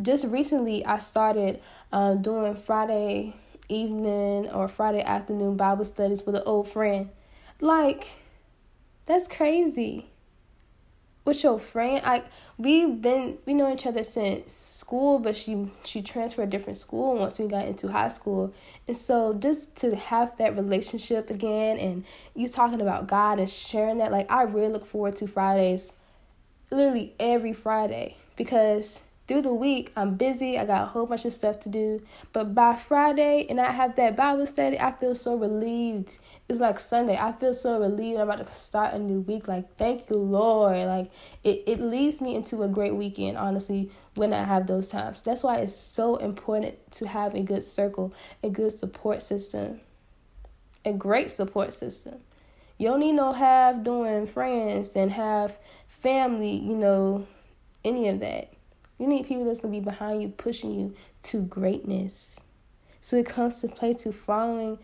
Just 0.00 0.24
recently, 0.24 0.84
I 0.84 0.98
started 0.98 1.60
um, 1.92 2.22
doing 2.22 2.54
Friday 2.54 3.34
evening 3.68 4.48
or 4.50 4.68
Friday 4.68 5.02
afternoon 5.02 5.56
Bible 5.56 5.84
studies 5.84 6.24
with 6.24 6.34
an 6.34 6.42
old 6.46 6.68
friend. 6.68 7.10
Like, 7.60 8.06
that's 9.06 9.28
crazy 9.28 10.06
with 11.24 11.42
your 11.42 11.58
friend 11.58 12.02
like 12.04 12.26
we've 12.58 13.00
been 13.00 13.38
we 13.46 13.54
know 13.54 13.72
each 13.72 13.86
other 13.86 14.02
since 14.02 14.52
school 14.52 15.18
but 15.18 15.34
she 15.34 15.70
she 15.82 16.02
transferred 16.02 16.48
a 16.48 16.50
different 16.50 16.76
school 16.76 17.16
once 17.16 17.38
we 17.38 17.46
got 17.46 17.64
into 17.64 17.90
high 17.90 18.08
school. 18.08 18.52
And 18.86 18.96
so 18.96 19.32
just 19.32 19.74
to 19.76 19.96
have 19.96 20.36
that 20.38 20.56
relationship 20.56 21.30
again 21.30 21.78
and 21.78 22.04
you 22.34 22.48
talking 22.48 22.80
about 22.80 23.06
god 23.06 23.38
and 23.38 23.48
sharing 23.48 23.98
that 23.98 24.12
like 24.12 24.30
i 24.30 24.42
really 24.42 24.72
look 24.72 24.84
forward 24.84 25.16
to 25.16 25.26
fridays 25.26 25.92
literally 26.70 27.14
every 27.18 27.52
friday 27.52 28.16
because 28.36 29.00
through 29.26 29.42
the 29.42 29.54
week 29.54 29.90
I'm 29.96 30.16
busy, 30.16 30.58
I 30.58 30.66
got 30.66 30.82
a 30.82 30.86
whole 30.86 31.06
bunch 31.06 31.24
of 31.24 31.32
stuff 31.32 31.60
to 31.60 31.68
do. 31.68 32.02
But 32.32 32.54
by 32.54 32.76
Friday 32.76 33.46
and 33.48 33.60
I 33.60 33.72
have 33.72 33.96
that 33.96 34.16
Bible 34.16 34.44
study, 34.46 34.78
I 34.78 34.92
feel 34.92 35.14
so 35.14 35.34
relieved. 35.34 36.18
It's 36.48 36.60
like 36.60 36.78
Sunday. 36.78 37.16
I 37.16 37.32
feel 37.32 37.54
so 37.54 37.80
relieved 37.80 38.18
I'm 38.18 38.28
about 38.28 38.46
to 38.46 38.54
start 38.54 38.92
a 38.92 38.98
new 38.98 39.20
week. 39.20 39.48
Like 39.48 39.76
thank 39.76 40.10
you, 40.10 40.16
Lord. 40.16 40.86
Like 40.86 41.10
it, 41.42 41.62
it 41.66 41.80
leads 41.80 42.20
me 42.20 42.34
into 42.34 42.62
a 42.62 42.68
great 42.68 42.94
weekend, 42.94 43.38
honestly, 43.38 43.90
when 44.14 44.32
I 44.32 44.44
have 44.44 44.66
those 44.66 44.88
times. 44.88 45.22
That's 45.22 45.42
why 45.42 45.58
it's 45.58 45.74
so 45.74 46.16
important 46.16 46.76
to 46.92 47.08
have 47.08 47.34
a 47.34 47.40
good 47.40 47.62
circle, 47.62 48.12
a 48.42 48.50
good 48.50 48.78
support 48.78 49.22
system. 49.22 49.80
A 50.84 50.92
great 50.92 51.30
support 51.30 51.72
system. 51.72 52.16
You 52.76 52.88
don't 52.88 53.00
need 53.00 53.12
no 53.12 53.32
half 53.32 53.82
doing 53.82 54.26
friends 54.26 54.94
and 54.96 55.12
have 55.12 55.58
family, 55.88 56.56
you 56.56 56.74
know, 56.74 57.26
any 57.84 58.08
of 58.08 58.20
that 58.20 58.53
you 58.98 59.06
need 59.06 59.26
people 59.26 59.44
that's 59.44 59.60
going 59.60 59.74
to 59.74 59.80
be 59.80 59.84
behind 59.84 60.22
you, 60.22 60.28
pushing 60.28 60.72
you 60.72 60.94
to 61.24 61.42
greatness. 61.42 62.38
So 63.00 63.16
it 63.16 63.26
comes 63.26 63.60
to 63.60 63.68
play 63.68 63.94
to 63.94 64.12
following 64.12 64.78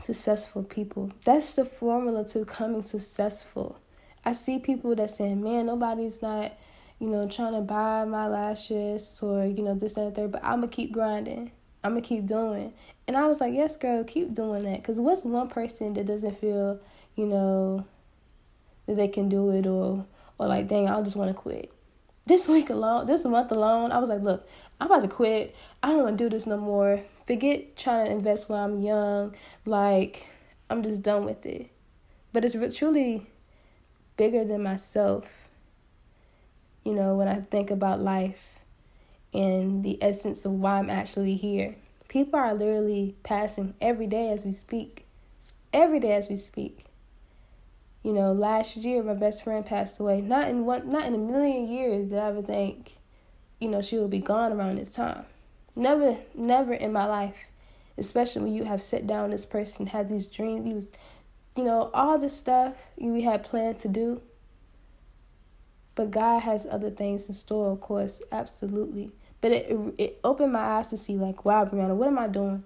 successful 0.00 0.62
people. 0.62 1.10
That's 1.24 1.52
the 1.54 1.64
formula 1.64 2.24
to 2.28 2.40
becoming 2.40 2.82
successful. 2.82 3.78
I 4.24 4.32
see 4.32 4.58
people 4.58 4.94
that 4.96 5.10
say, 5.10 5.34
man, 5.34 5.66
nobody's 5.66 6.20
not, 6.20 6.52
you 6.98 7.08
know, 7.08 7.28
trying 7.28 7.54
to 7.54 7.60
buy 7.60 8.04
my 8.04 8.26
lashes 8.26 9.18
or, 9.22 9.46
you 9.46 9.62
know, 9.62 9.74
this 9.74 9.96
and 9.96 10.14
that, 10.14 10.30
but 10.30 10.44
I'm 10.44 10.60
going 10.60 10.68
to 10.68 10.76
keep 10.76 10.92
grinding. 10.92 11.52
I'm 11.82 11.92
going 11.92 12.02
to 12.02 12.08
keep 12.08 12.26
doing. 12.26 12.72
And 13.06 13.16
I 13.16 13.26
was 13.26 13.40
like, 13.40 13.54
yes, 13.54 13.76
girl, 13.76 14.04
keep 14.04 14.34
doing 14.34 14.64
that. 14.64 14.82
Because 14.82 15.00
what's 15.00 15.24
one 15.24 15.48
person 15.48 15.94
that 15.94 16.06
doesn't 16.06 16.38
feel, 16.40 16.80
you 17.14 17.26
know, 17.26 17.86
that 18.86 18.96
they 18.96 19.08
can 19.08 19.28
do 19.28 19.50
it 19.50 19.66
or, 19.66 20.04
or 20.38 20.46
like, 20.46 20.68
dang, 20.68 20.88
I 20.88 21.00
just 21.02 21.16
want 21.16 21.30
to 21.30 21.34
quit 21.34 21.72
this 22.26 22.48
week 22.48 22.70
alone, 22.70 23.06
this 23.06 23.24
month 23.24 23.52
alone, 23.52 23.92
I 23.92 23.98
was 23.98 24.08
like, 24.08 24.22
look, 24.22 24.48
I'm 24.80 24.86
about 24.86 25.02
to 25.02 25.08
quit. 25.08 25.54
I 25.82 25.90
don't 25.90 26.02
want 26.02 26.18
to 26.18 26.24
do 26.24 26.30
this 26.30 26.46
no 26.46 26.56
more. 26.56 27.02
Forget 27.26 27.76
trying 27.76 28.06
to 28.06 28.12
invest 28.12 28.48
while 28.48 28.64
I'm 28.64 28.80
young. 28.80 29.34
Like, 29.64 30.26
I'm 30.68 30.82
just 30.82 31.02
done 31.02 31.24
with 31.24 31.46
it. 31.46 31.70
but 32.32 32.44
it's 32.44 32.76
truly 32.76 33.26
bigger 34.16 34.44
than 34.44 34.62
myself. 34.62 35.48
You 36.84 36.94
know, 36.94 37.14
when 37.14 37.28
I 37.28 37.40
think 37.40 37.70
about 37.70 38.00
life 38.00 38.60
and 39.32 39.84
the 39.84 40.02
essence 40.02 40.44
of 40.44 40.52
why 40.52 40.78
I'm 40.78 40.90
actually 40.90 41.36
here. 41.36 41.76
People 42.08 42.38
are 42.38 42.54
literally 42.54 43.16
passing 43.22 43.74
every 43.80 44.06
day 44.06 44.30
as 44.30 44.44
we 44.44 44.52
speak. 44.52 45.04
Every 45.72 46.00
day 46.00 46.12
as 46.12 46.28
we 46.28 46.36
speak. 46.36 46.85
You 48.06 48.12
know, 48.12 48.30
last 48.30 48.76
year 48.76 49.02
my 49.02 49.14
best 49.14 49.42
friend 49.42 49.66
passed 49.66 49.98
away. 49.98 50.20
Not 50.20 50.46
in 50.46 50.64
one 50.64 50.88
not 50.88 51.06
in 51.06 51.14
a 51.14 51.18
million 51.18 51.66
years 51.66 52.08
did 52.08 52.20
I 52.20 52.28
ever 52.28 52.40
think, 52.40 52.98
you 53.58 53.66
know, 53.66 53.82
she 53.82 53.98
would 53.98 54.10
be 54.10 54.20
gone 54.20 54.52
around 54.52 54.78
this 54.78 54.92
time. 54.92 55.24
Never 55.74 56.16
never 56.32 56.72
in 56.72 56.92
my 56.92 57.06
life. 57.06 57.48
Especially 57.98 58.42
when 58.42 58.54
you 58.54 58.62
have 58.62 58.80
sat 58.80 59.08
down 59.08 59.30
this 59.30 59.44
person, 59.44 59.88
had 59.88 60.08
these 60.08 60.28
dreams, 60.28 60.72
was 60.72 60.88
you 61.56 61.64
know, 61.64 61.90
all 61.92 62.16
this 62.16 62.36
stuff 62.36 62.74
we 62.96 63.22
had 63.22 63.42
planned 63.42 63.80
to 63.80 63.88
do. 63.88 64.22
But 65.96 66.12
God 66.12 66.42
has 66.42 66.64
other 66.64 66.90
things 66.90 67.26
in 67.26 67.34
store, 67.34 67.72
of 67.72 67.80
course, 67.80 68.22
absolutely. 68.30 69.10
But 69.40 69.50
it 69.50 69.76
it 69.98 70.20
opened 70.22 70.52
my 70.52 70.60
eyes 70.60 70.90
to 70.90 70.96
see 70.96 71.16
like, 71.16 71.44
wow, 71.44 71.64
Brianna, 71.64 71.96
what 71.96 72.06
am 72.06 72.20
I 72.20 72.28
doing? 72.28 72.62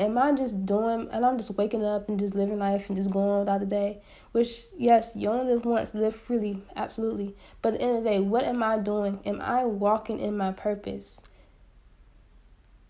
Am 0.00 0.16
I 0.16 0.32
just 0.32 0.64
doing 0.64 1.08
and 1.12 1.26
I'm 1.26 1.36
just 1.36 1.50
waking 1.58 1.84
up 1.84 2.08
and 2.08 2.18
just 2.18 2.34
living 2.34 2.58
life 2.58 2.88
and 2.88 2.96
just 2.96 3.10
going 3.10 3.40
without 3.40 3.60
the 3.60 3.66
day? 3.66 4.00
Which 4.32 4.64
yes, 4.78 5.12
you 5.14 5.28
only 5.28 5.52
live 5.52 5.66
once, 5.66 5.94
live 5.94 6.16
freely, 6.16 6.62
absolutely. 6.74 7.36
But 7.60 7.74
at 7.74 7.80
the 7.80 7.84
end 7.84 7.98
of 7.98 8.04
the 8.04 8.10
day, 8.10 8.20
what 8.20 8.44
am 8.44 8.62
I 8.62 8.78
doing? 8.78 9.20
Am 9.26 9.42
I 9.42 9.66
walking 9.66 10.18
in 10.18 10.38
my 10.38 10.52
purpose? 10.52 11.20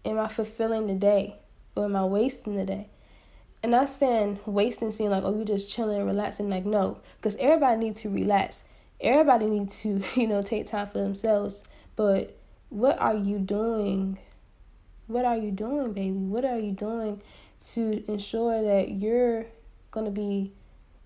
Am 0.05 0.21
I 0.21 0.29
fulfilling 0.29 0.87
the 0.87 0.95
day? 0.95 1.41
Or 1.75 1.87
am 1.87 1.97
I 1.97 2.05
wasting 2.05 2.55
the 2.55 2.65
day? 2.65 2.87
And 3.61 3.73
not 3.73 3.89
saying 3.89 4.39
wasting 4.47 4.93
seem 4.93 5.11
like, 5.11 5.25
oh, 5.25 5.37
you 5.37 5.45
just 5.45 5.69
chilling 5.69 5.99
and 5.99 6.07
relaxing. 6.07 6.49
Like, 6.49 6.65
no, 6.65 7.01
because 7.17 7.35
everybody 7.37 7.81
needs 7.81 8.03
to 8.03 8.09
relax. 8.09 8.65
Everybody 9.01 9.47
needs 9.47 9.81
to, 9.81 10.01
you 10.15 10.29
know, 10.29 10.43
take 10.43 10.67
time 10.67 10.87
for 10.87 10.99
themselves. 10.99 11.65
But 11.97 12.37
what 12.69 13.01
are 13.01 13.17
you 13.17 13.41
doing? 13.41 14.19
What 15.11 15.25
are 15.25 15.37
you 15.37 15.51
doing, 15.51 15.93
baby? 15.93 16.13
What 16.13 16.45
are 16.45 16.59
you 16.59 16.71
doing 16.71 17.21
to 17.73 18.05
ensure 18.07 18.63
that 18.63 18.91
you're 18.93 19.45
going 19.91 20.07
to 20.07 20.13
be, 20.13 20.53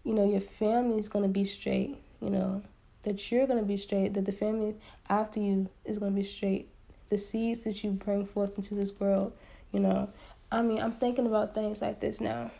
you 0.04 0.12
know, 0.12 0.30
your 0.30 0.42
family's 0.42 1.08
going 1.08 1.22
to 1.22 1.30
be 1.30 1.46
straight, 1.46 1.96
you 2.20 2.28
know, 2.28 2.62
that 3.04 3.32
you're 3.32 3.46
going 3.46 3.60
to 3.60 3.64
be 3.64 3.78
straight, 3.78 4.12
that 4.12 4.26
the 4.26 4.32
family 4.32 4.74
after 5.08 5.40
you 5.40 5.70
is 5.86 5.98
going 5.98 6.12
to 6.12 6.20
be 6.20 6.26
straight, 6.26 6.68
the 7.08 7.16
seeds 7.16 7.64
that 7.64 7.82
you 7.82 7.92
bring 7.92 8.26
forth 8.26 8.58
into 8.58 8.74
this 8.74 8.92
world, 9.00 9.32
you 9.72 9.80
know, 9.80 10.10
I 10.52 10.60
mean, 10.60 10.82
I'm 10.82 10.92
thinking 10.92 11.26
about 11.26 11.54
things 11.54 11.80
like 11.80 12.00
this 12.00 12.20
now. 12.20 12.50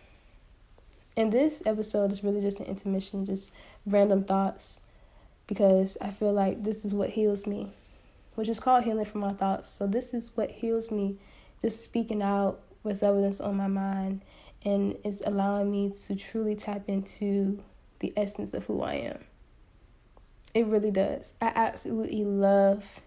And 1.14 1.30
this 1.30 1.62
episode 1.66 2.10
is 2.10 2.24
really 2.24 2.40
just 2.40 2.58
an 2.58 2.66
intermission, 2.66 3.26
just 3.26 3.52
random 3.84 4.24
thoughts, 4.24 4.80
because 5.46 5.98
I 6.00 6.08
feel 6.08 6.32
like 6.32 6.64
this 6.64 6.86
is 6.86 6.94
what 6.94 7.10
heals 7.10 7.46
me, 7.46 7.70
which 8.34 8.48
is 8.48 8.60
called 8.60 8.84
healing 8.84 9.04
from 9.04 9.20
my 9.20 9.32
thoughts. 9.32 9.68
So, 9.68 9.86
this 9.86 10.14
is 10.14 10.30
what 10.34 10.50
heals 10.50 10.90
me, 10.90 11.16
just 11.60 11.82
speaking 11.82 12.22
out 12.22 12.60
what's 12.82 13.02
evidence 13.02 13.40
on 13.40 13.56
my 13.56 13.66
mind, 13.66 14.22
and 14.64 14.96
it's 15.04 15.22
allowing 15.24 15.70
me 15.70 15.90
to 16.06 16.16
truly 16.16 16.54
tap 16.54 16.88
into 16.88 17.62
the 18.00 18.12
essence 18.16 18.54
of 18.54 18.66
who 18.66 18.82
I 18.82 18.94
am. 18.94 19.24
It 20.54 20.66
really 20.66 20.90
does. 20.90 21.34
I 21.40 21.52
absolutely 21.54 22.24
love 22.24 23.00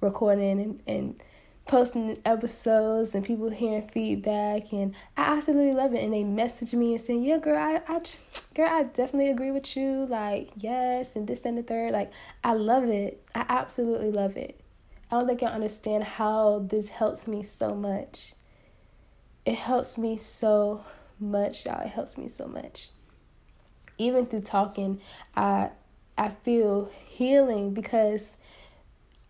recording 0.00 0.60
and, 0.60 0.82
and 0.86 1.22
posting 1.66 2.20
episodes 2.24 3.14
and 3.14 3.24
people 3.24 3.48
hearing 3.50 3.86
feedback 3.88 4.72
and 4.72 4.94
I 5.16 5.36
absolutely 5.36 5.72
love 5.72 5.94
it 5.94 6.02
and 6.02 6.12
they 6.12 6.24
message 6.24 6.74
me 6.74 6.92
and 6.92 7.00
saying 7.00 7.22
yeah 7.22 7.38
girl 7.38 7.56
I, 7.56 7.80
I 7.86 8.00
girl 8.54 8.68
I 8.68 8.82
definitely 8.82 9.30
agree 9.30 9.52
with 9.52 9.76
you 9.76 10.06
like 10.06 10.50
yes 10.56 11.14
and 11.14 11.28
this 11.28 11.44
and 11.44 11.56
the 11.56 11.62
third 11.62 11.92
like 11.92 12.10
I 12.42 12.54
love 12.54 12.84
it 12.84 13.22
I 13.34 13.44
absolutely 13.48 14.10
love 14.10 14.36
it 14.36 14.60
I 15.12 15.16
don't 15.16 15.26
think 15.26 15.42
I 15.42 15.48
understand 15.48 16.04
how 16.04 16.66
this 16.66 16.88
helps 16.88 17.28
me 17.28 17.42
so 17.42 17.74
much 17.74 18.32
it 19.44 19.56
helps 19.56 19.98
me 19.98 20.16
so 20.16 20.84
much 21.20 21.66
y'all 21.66 21.84
it 21.84 21.88
helps 21.88 22.16
me 22.16 22.28
so 22.28 22.46
much 22.46 22.88
even 23.98 24.24
through 24.26 24.40
talking 24.40 25.00
I 25.36 25.70
I 26.16 26.28
feel 26.28 26.90
healing 27.06 27.74
because 27.74 28.36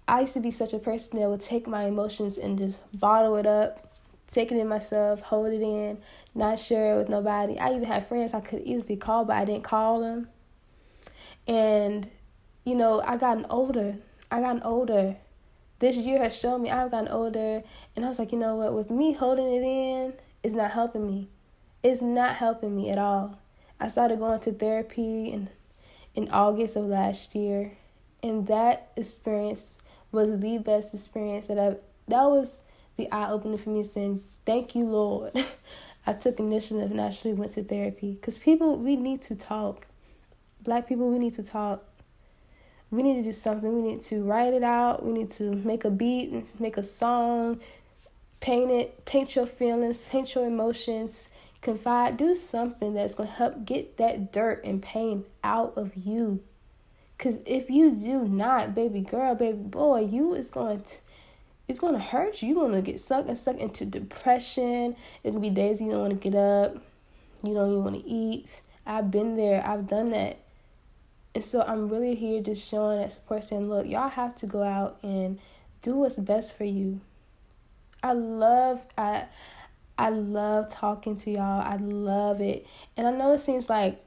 I 0.07 0.21
used 0.21 0.35
to 0.35 0.41
be 0.41 0.51
such 0.51 0.73
a 0.73 0.79
person 0.79 1.19
that 1.19 1.29
would 1.29 1.41
take 1.41 1.67
my 1.67 1.85
emotions 1.85 2.37
and 2.37 2.59
just 2.59 2.81
bottle 2.99 3.37
it 3.37 3.47
up, 3.47 3.93
take 4.27 4.51
it 4.51 4.59
in 4.59 4.69
myself, 4.69 5.21
hold 5.21 5.49
it 5.49 5.63
in, 5.63 5.99
not 6.35 6.59
share 6.59 6.95
it 6.95 6.99
with 6.99 7.09
nobody. 7.09 7.59
I 7.59 7.71
even 7.71 7.85
had 7.85 8.07
friends 8.09 8.35
I 8.35 8.41
could 8.41 8.63
easily 8.65 8.97
call, 8.97 9.25
but 9.25 9.37
I 9.37 9.45
didn't 9.45 9.63
call 9.63 10.01
them. 10.01 10.29
And, 11.47 12.11
you 12.65 12.75
know, 12.75 13.01
I 13.01 13.17
gotten 13.17 13.47
older. 13.49 13.97
I 14.31 14.41
gotten 14.41 14.63
older. 14.65 15.17
This 15.83 15.97
year 15.97 16.23
has 16.23 16.39
shown 16.39 16.63
me 16.63 16.71
I've 16.71 16.93
gotten 16.93 17.09
older. 17.09 17.65
And 17.97 18.05
I 18.05 18.09
was 18.09 18.21
like, 18.21 18.31
you 18.31 18.39
know 18.39 18.55
what? 18.55 18.73
With 18.73 18.93
me 18.93 19.15
holding 19.15 19.53
it 19.53 19.65
in, 19.65 20.13
it's 20.45 20.55
not 20.55 20.71
helping 20.71 21.05
me. 21.05 21.29
It's 21.83 22.01
not 22.01 22.37
helping 22.37 22.77
me 22.77 22.89
at 22.91 22.99
all. 22.99 23.41
I 23.81 23.89
started 23.89 24.21
going 24.21 24.39
to 24.39 24.53
therapy 24.53 25.33
in 25.33 25.49
in 26.15 26.29
August 26.31 26.77
of 26.77 26.85
last 26.85 27.35
year. 27.35 27.73
And 28.23 28.47
that 28.47 28.93
experience 28.97 29.77
was 30.13 30.39
the 30.39 30.59
best 30.59 30.95
experience 30.95 31.49
that 31.49 31.59
I've. 31.59 31.79
That 32.07 32.31
was 32.31 32.63
the 32.97 33.11
eye 33.11 33.29
opener 33.29 33.59
for 33.59 33.71
me, 33.71 33.83
saying, 33.83 34.23
"Thank 34.47 34.77
you, 34.77 34.85
Lord." 34.85 35.33
I 36.07 36.13
took 36.13 36.39
initiative 36.39 36.93
and 36.93 37.01
actually 37.01 37.33
went 37.33 37.55
to 37.55 37.65
therapy 37.65 38.13
because 38.13 38.39
people 38.39 38.79
we 38.79 38.95
need 38.95 39.21
to 39.23 39.35
talk. 39.35 39.89
Black 40.61 40.87
people, 40.87 41.11
we 41.11 41.19
need 41.19 41.35
to 41.35 41.43
talk. 41.43 41.83
We 42.93 43.03
need 43.03 43.15
to 43.15 43.23
do 43.23 43.33
something. 43.33 43.75
We 43.75 43.83
need 43.83 44.03
to 44.03 44.23
write 44.23 44.53
it 44.53 44.63
out. 44.63 45.05
We 45.05 45.13
need 45.13 45.31
to 45.33 45.45
make 45.45 45.85
a 45.85 45.91
beat, 45.91 46.61
make 46.61 46.77
a 46.77 46.83
song, 46.83 47.59
paint 48.41 48.71
it, 48.71 49.05
paint 49.07 49.35
your 49.35 49.47
feelings, 49.47 50.03
paint 50.03 50.35
your 50.35 50.47
emotions, 50.47 51.31
confide, 51.63 52.19
do 52.19 52.35
something 52.35 52.93
that's 52.93 53.15
going 53.15 53.31
to 53.31 53.35
help 53.35 53.65
get 53.65 53.97
that 53.97 54.31
dirt 54.31 54.63
and 54.63 54.83
pain 54.83 55.25
out 55.43 55.73
of 55.77 55.97
you. 55.97 56.43
Cause 57.19 57.39
if 57.47 57.71
you 57.71 57.93
do 57.93 58.25
not, 58.25 58.75
baby 58.75 59.01
girl, 59.01 59.37
baby 59.37 59.57
boy, 59.57 60.01
you 60.01 60.35
is 60.35 60.51
going 60.51 60.83
to 60.83 60.99
it's 61.69 61.79
gonna 61.79 61.99
hurt 61.99 62.43
you. 62.43 62.49
You're 62.49 62.67
gonna 62.67 62.83
get 62.83 63.01
sucked 63.01 63.29
and 63.29 63.39
sucked 63.39 63.61
into 63.61 63.87
depression. 63.87 64.97
It 65.25 65.31
can 65.31 65.41
be 65.41 65.49
days 65.49 65.81
you 65.81 65.91
don't 65.91 66.01
want 66.01 66.21
to 66.21 66.31
get 66.31 66.37
up, 66.37 66.77
you 67.43 67.55
don't 67.55 67.71
even 67.71 67.85
want 67.85 68.03
to 68.03 68.07
eat. 68.07 68.61
I've 68.85 69.11
been 69.11 69.37
there, 69.37 69.67
I've 69.67 69.87
done 69.87 70.11
that. 70.11 70.42
And 71.35 71.43
so 71.43 71.63
I'm 71.63 71.89
really 71.89 72.15
here 72.15 72.43
just 72.43 72.69
showing 72.69 73.01
that 73.01 73.13
support 73.13 73.45
saying, 73.45 73.69
look, 73.69 73.87
y'all 73.87 74.11
have 74.11 74.35
to 74.37 74.47
go 74.47 74.63
out 74.63 74.99
and 75.03 75.39
do 75.81 75.95
what's 75.97 76.19
best 76.19 76.57
for 76.57 76.65
you. 76.65 77.01
I 78.03 78.13
love 78.13 78.85
I 78.99 79.27
I 79.99 80.11
love 80.11 80.71
talking 80.71 81.17
to 81.17 81.31
y'all. 81.31 81.63
I 81.63 81.77
love 81.77 82.41
it. 82.41 82.67
And 82.97 83.07
I 83.07 83.13
know 83.13 83.33
it 83.33 83.39
seems 83.39 83.71
like 83.71 84.05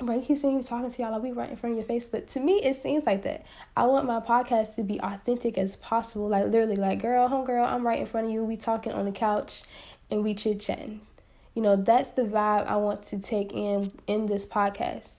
right? 0.00 0.22
He's 0.22 0.42
you 0.42 0.62
talking 0.62 0.90
to 0.90 1.02
y'all 1.02 1.12
like 1.12 1.22
we 1.22 1.32
right 1.32 1.50
in 1.50 1.56
front 1.56 1.72
of 1.74 1.78
your 1.78 1.86
face. 1.86 2.08
But 2.08 2.28
to 2.28 2.40
me, 2.40 2.54
it 2.62 2.76
seems 2.76 3.06
like 3.06 3.22
that. 3.22 3.44
I 3.76 3.86
want 3.86 4.06
my 4.06 4.20
podcast 4.20 4.74
to 4.76 4.82
be 4.82 5.00
authentic 5.00 5.56
as 5.56 5.76
possible. 5.76 6.28
Like 6.28 6.44
literally, 6.44 6.76
like 6.76 7.00
girl, 7.00 7.28
homegirl, 7.28 7.66
I'm 7.66 7.86
right 7.86 8.00
in 8.00 8.06
front 8.06 8.26
of 8.26 8.32
you. 8.32 8.44
We 8.44 8.56
talking 8.56 8.92
on 8.92 9.04
the 9.04 9.12
couch, 9.12 9.62
and 10.10 10.22
we 10.22 10.34
chit 10.34 10.60
chatting. 10.60 11.00
You 11.54 11.62
know, 11.62 11.76
that's 11.76 12.10
the 12.10 12.22
vibe 12.22 12.66
I 12.66 12.76
want 12.76 13.02
to 13.04 13.18
take 13.18 13.52
in 13.52 13.92
in 14.06 14.26
this 14.26 14.44
podcast, 14.44 15.16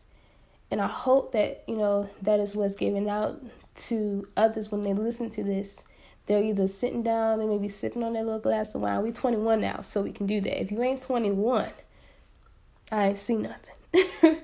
and 0.76 0.82
I 0.82 0.88
hope 0.88 1.32
that 1.32 1.64
you 1.70 1.78
know 1.78 2.10
that 2.22 2.42
is 2.42 2.54
what's 2.54 2.76
given 2.76 3.08
out 3.08 3.42
to 3.76 4.28
others 4.36 4.74
when 4.74 4.82
they 4.82 4.94
listen 4.94 5.30
to 5.30 5.42
this. 5.42 5.86
They're 6.26 6.44
either 6.44 6.68
sitting 6.68 7.02
down, 7.02 7.40
they 7.40 7.46
may 7.46 7.58
be 7.58 7.70
sipping 7.70 8.04
on 8.04 8.12
their 8.12 8.26
little 8.26 8.42
glass 8.42 8.76
of 8.76 8.82
wine. 8.82 9.02
We're 9.02 9.14
21 9.14 9.62
now, 9.62 9.80
so 9.80 10.02
we 10.02 10.12
can 10.12 10.26
do 10.26 10.42
that. 10.42 10.62
If 10.62 10.72
you 10.72 10.84
ain't 10.84 11.02
21, 11.02 11.70
I 12.92 13.08
ain't 13.08 13.18
see 13.18 13.38
nothing. 13.38 13.76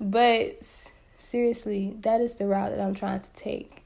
but 0.00 0.90
seriously, 1.18 1.96
that 2.02 2.20
is 2.20 2.36
the 2.36 2.46
route 2.46 2.70
that 2.70 2.80
I'm 2.80 2.94
trying 2.94 3.22
to 3.22 3.32
take. 3.32 3.82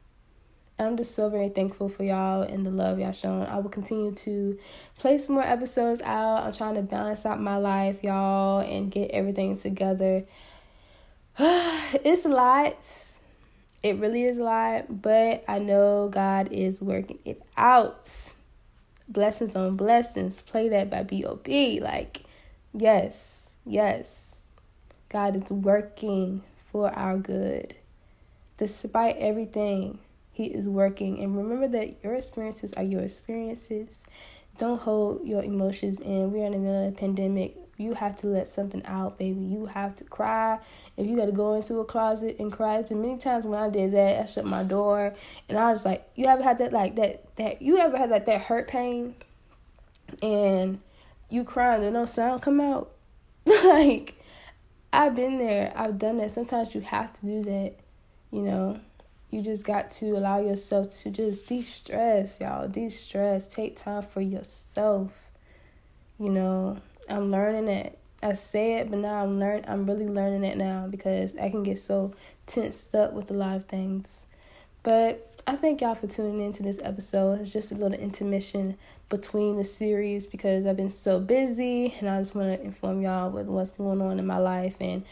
I'm 0.79 0.99
just 0.99 1.15
so 1.15 1.31
very 1.31 1.49
thankful 1.49 1.89
for 1.89 2.05
y'all 2.05 2.43
and 2.43 2.67
the 2.67 2.71
love 2.71 2.99
y'all 2.99 3.13
shown. 3.13 3.47
I 3.47 3.57
will 3.61 3.71
continue 3.71 4.13
to 4.13 4.59
place 4.99 5.27
more 5.31 5.43
episodes 5.43 6.03
out. 6.03 6.43
I'm 6.43 6.53
trying 6.53 6.75
to 6.75 6.83
balance 6.83 7.25
out 7.25 7.41
my 7.41 7.57
life, 7.57 8.03
y'all, 8.03 8.61
and 8.61 8.91
get 8.91 9.11
everything 9.13 9.57
together. 9.57 10.25
it's 11.39 12.27
a 12.27 12.29
lot. 12.29 12.77
It 13.83 13.99
really 13.99 14.25
is 14.25 14.39
a 14.39 14.43
lot, 14.43 15.03
but 15.03 15.45
I 15.49 15.59
know 15.59 16.09
God 16.09 16.53
is 16.53 16.83
working 16.83 17.19
it 17.25 17.43
out. 17.57 18.35
Blessings 19.09 19.57
on 19.57 19.77
blessings. 19.77 20.43
Play 20.43 20.69
that 20.69 20.91
by 20.91 21.03
B.O.B. 21.03 21.81
Like, 21.81 22.25
yes, 22.75 23.51
yes. 23.65 24.37
God 25.09 25.37
is 25.37 25.51
working 25.51 26.43
for 26.71 26.91
our 26.91 27.17
good. 27.17 27.75
Despite 28.59 29.17
everything, 29.17 29.99
He 30.33 30.45
is 30.45 30.69
working. 30.69 31.23
And 31.23 31.37
remember 31.37 31.69
that 31.69 32.05
your 32.05 32.15
experiences 32.15 32.75
are 32.75 32.83
your 32.83 33.01
experiences. 33.01 34.05
Don't 34.59 34.81
hold 34.81 35.27
your 35.27 35.43
emotions 35.43 35.99
in. 35.99 36.31
We're 36.31 36.45
in 36.45 36.53
the 36.53 36.59
middle 36.59 36.89
of 36.89 36.93
a 36.93 36.97
pandemic. 36.97 37.57
You 37.83 37.95
have 37.95 38.17
to 38.17 38.27
let 38.29 38.49
something 38.49 38.85
out, 38.87 39.19
baby. 39.19 39.41
You 39.41 39.67
have 39.67 39.95
to 39.97 40.05
cry. 40.05 40.59
If 40.97 41.07
you 41.07 41.17
got 41.17 41.27
to 41.27 41.33
go 41.33 41.55
into 41.55 41.81
a 41.81 41.85
closet 41.85 42.37
and 42.39 42.53
cry, 42.53 42.79
it's 42.79 42.89
been 42.89 43.03
many 43.03 43.19
times 43.19 43.45
when 43.45 43.61
I 43.61 43.69
did 43.69 43.93
that. 43.93 44.21
I 44.21 44.25
shut 44.27 44.45
my 44.45 44.63
door, 44.63 45.15
and 45.49 45.59
I 45.59 45.71
was 45.71 45.85
like, 45.85 46.09
you 46.15 46.27
ever 46.27 46.43
had 46.43 46.59
that 46.59 46.73
like 46.73 46.97
that 46.97 47.37
that 47.37 47.63
you 47.63 47.79
ever 47.79 47.99
had 47.99 48.11
like 48.11 48.27
that 48.27 48.43
hurt 48.43 48.69
pain, 48.69 49.15
and 50.23 50.81
you 51.29 51.45
crying 51.45 51.83
and 51.85 51.95
no 51.95 52.05
sound 52.05 52.43
come 52.43 52.61
out, 52.61 52.93
like. 53.47 54.17
I've 54.93 55.17
been 55.17 55.39
there. 55.39 55.73
I've 55.75 55.99
done 55.99 56.19
that. 56.19 56.31
Sometimes 56.31 56.75
you 56.75 56.83
have 56.83 57.19
to 57.21 57.27
do 57.27 57.43
that, 57.45 57.77
you 58.31 58.43
know. 58.43 58.79
You 59.31 59.41
just 59.41 59.65
got 59.65 59.91
to 59.93 60.11
allow 60.11 60.41
yourself 60.41 60.95
to 60.99 61.11
just 61.11 61.47
de 61.47 61.63
stress, 61.63 62.39
y'all. 62.39 62.69
De 62.69 62.91
stress. 62.91 63.49
Take 63.49 63.77
time 63.77 64.03
for 64.03 64.21
yourself. 64.21 65.13
You 66.19 66.29
know, 66.29 66.79
I'm 67.09 67.31
learning 67.31 67.69
it. 67.69 67.99
I 68.23 68.35
say 68.35 68.75
it, 68.75 68.91
but 68.91 69.01
now 69.01 69.23
I'm 69.23 69.41
learn. 69.41 69.65
I'm 69.67 69.85
really 69.85 70.07
learning 70.07 70.45
it 70.45 70.57
now 70.57 70.87
because 70.89 71.37
I 71.37 71.51
can 71.51 71.63
get 71.63 71.79
so 71.79 72.15
tensed 72.47 72.95
up 72.95 73.13
with 73.13 73.31
a 73.31 73.35
lot 73.35 73.57
of 73.57 73.67
things. 73.67 74.27
But 74.83 75.29
I 75.47 75.57
thank 75.57 75.81
y'all 75.81 75.97
for 75.97 76.07
tuning 76.07 76.41
into 76.41 76.63
this 76.63 76.79
episode. 76.83 77.41
It's 77.41 77.53
just 77.53 77.73
a 77.73 77.75
little 77.75 77.99
intermission 77.99 78.77
between 79.09 79.57
the 79.57 79.65
series 79.65 80.25
because 80.25 80.67
I've 80.67 80.77
been 80.77 80.91
so 80.91 81.19
busy 81.19 81.95
and 81.99 82.09
I 82.09 82.21
just 82.21 82.35
want 82.35 82.49
to 82.49 82.65
inform 82.65 83.03
y'all 83.03 83.31
with 83.31 83.47
what's 83.47 83.73
going 83.73 84.01
on 84.01 84.19
in 84.21 84.27
my 84.27 84.39
life 84.39 84.77
and 84.81 85.05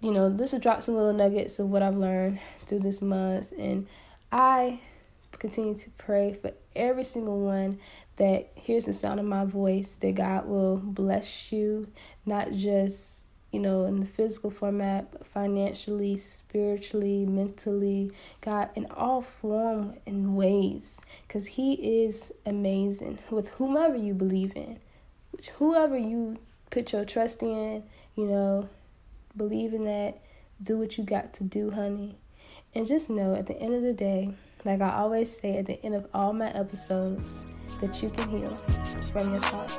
you 0.00 0.10
know, 0.10 0.28
this 0.28 0.50
will 0.50 0.58
drop 0.58 0.82
some 0.82 0.96
little 0.96 1.12
nuggets 1.12 1.60
of 1.60 1.70
what 1.70 1.80
I've 1.80 1.96
learned 1.96 2.40
through 2.66 2.80
this 2.80 3.00
month. 3.00 3.52
And 3.56 3.86
I 4.32 4.80
continue 5.38 5.74
to 5.74 5.90
pray 5.90 6.34
for 6.34 6.52
every 6.74 7.04
single 7.04 7.40
one 7.40 7.78
that 8.16 8.50
hears 8.54 8.84
the 8.84 8.92
sound 8.92 9.20
of 9.20 9.26
my 9.26 9.44
voice, 9.44 9.96
that 9.96 10.14
God 10.14 10.46
will 10.46 10.76
bless 10.76 11.52
you, 11.52 11.88
not 12.26 12.52
just, 12.52 13.22
you 13.50 13.60
know, 13.60 13.84
in 13.84 14.00
the 14.00 14.06
physical 14.06 14.50
format, 14.50 15.10
but 15.12 15.26
financially, 15.26 16.16
spiritually, 16.16 17.24
mentally, 17.26 18.12
God, 18.40 18.70
in 18.74 18.86
all 18.86 19.22
form 19.22 19.94
and 20.06 20.36
ways. 20.36 21.00
Because 21.26 21.46
He 21.46 22.04
is 22.04 22.32
amazing 22.46 23.18
with 23.30 23.48
whomever 23.50 23.96
you 23.96 24.14
believe 24.14 24.56
in, 24.56 24.78
which 25.30 25.48
whoever 25.50 25.96
you 25.96 26.38
put 26.70 26.92
your 26.92 27.04
trust 27.04 27.42
in, 27.42 27.82
you 28.14 28.26
know, 28.26 28.68
Believe 29.36 29.72
in 29.72 29.84
that. 29.84 30.18
Do 30.62 30.78
what 30.78 30.98
you 30.98 31.04
got 31.04 31.32
to 31.34 31.44
do, 31.44 31.70
honey. 31.70 32.16
And 32.74 32.86
just 32.86 33.10
know 33.10 33.34
at 33.34 33.46
the 33.46 33.58
end 33.58 33.74
of 33.74 33.82
the 33.82 33.92
day, 33.92 34.34
like 34.64 34.80
I 34.80 34.94
always 34.94 35.36
say 35.36 35.58
at 35.58 35.66
the 35.66 35.84
end 35.84 35.96
of 35.96 36.06
all 36.14 36.32
my 36.32 36.50
episodes, 36.50 37.40
that 37.80 38.00
you 38.00 38.10
can 38.10 38.28
heal 38.28 38.56
from 39.12 39.32
your 39.32 39.42
thoughts. 39.42 39.76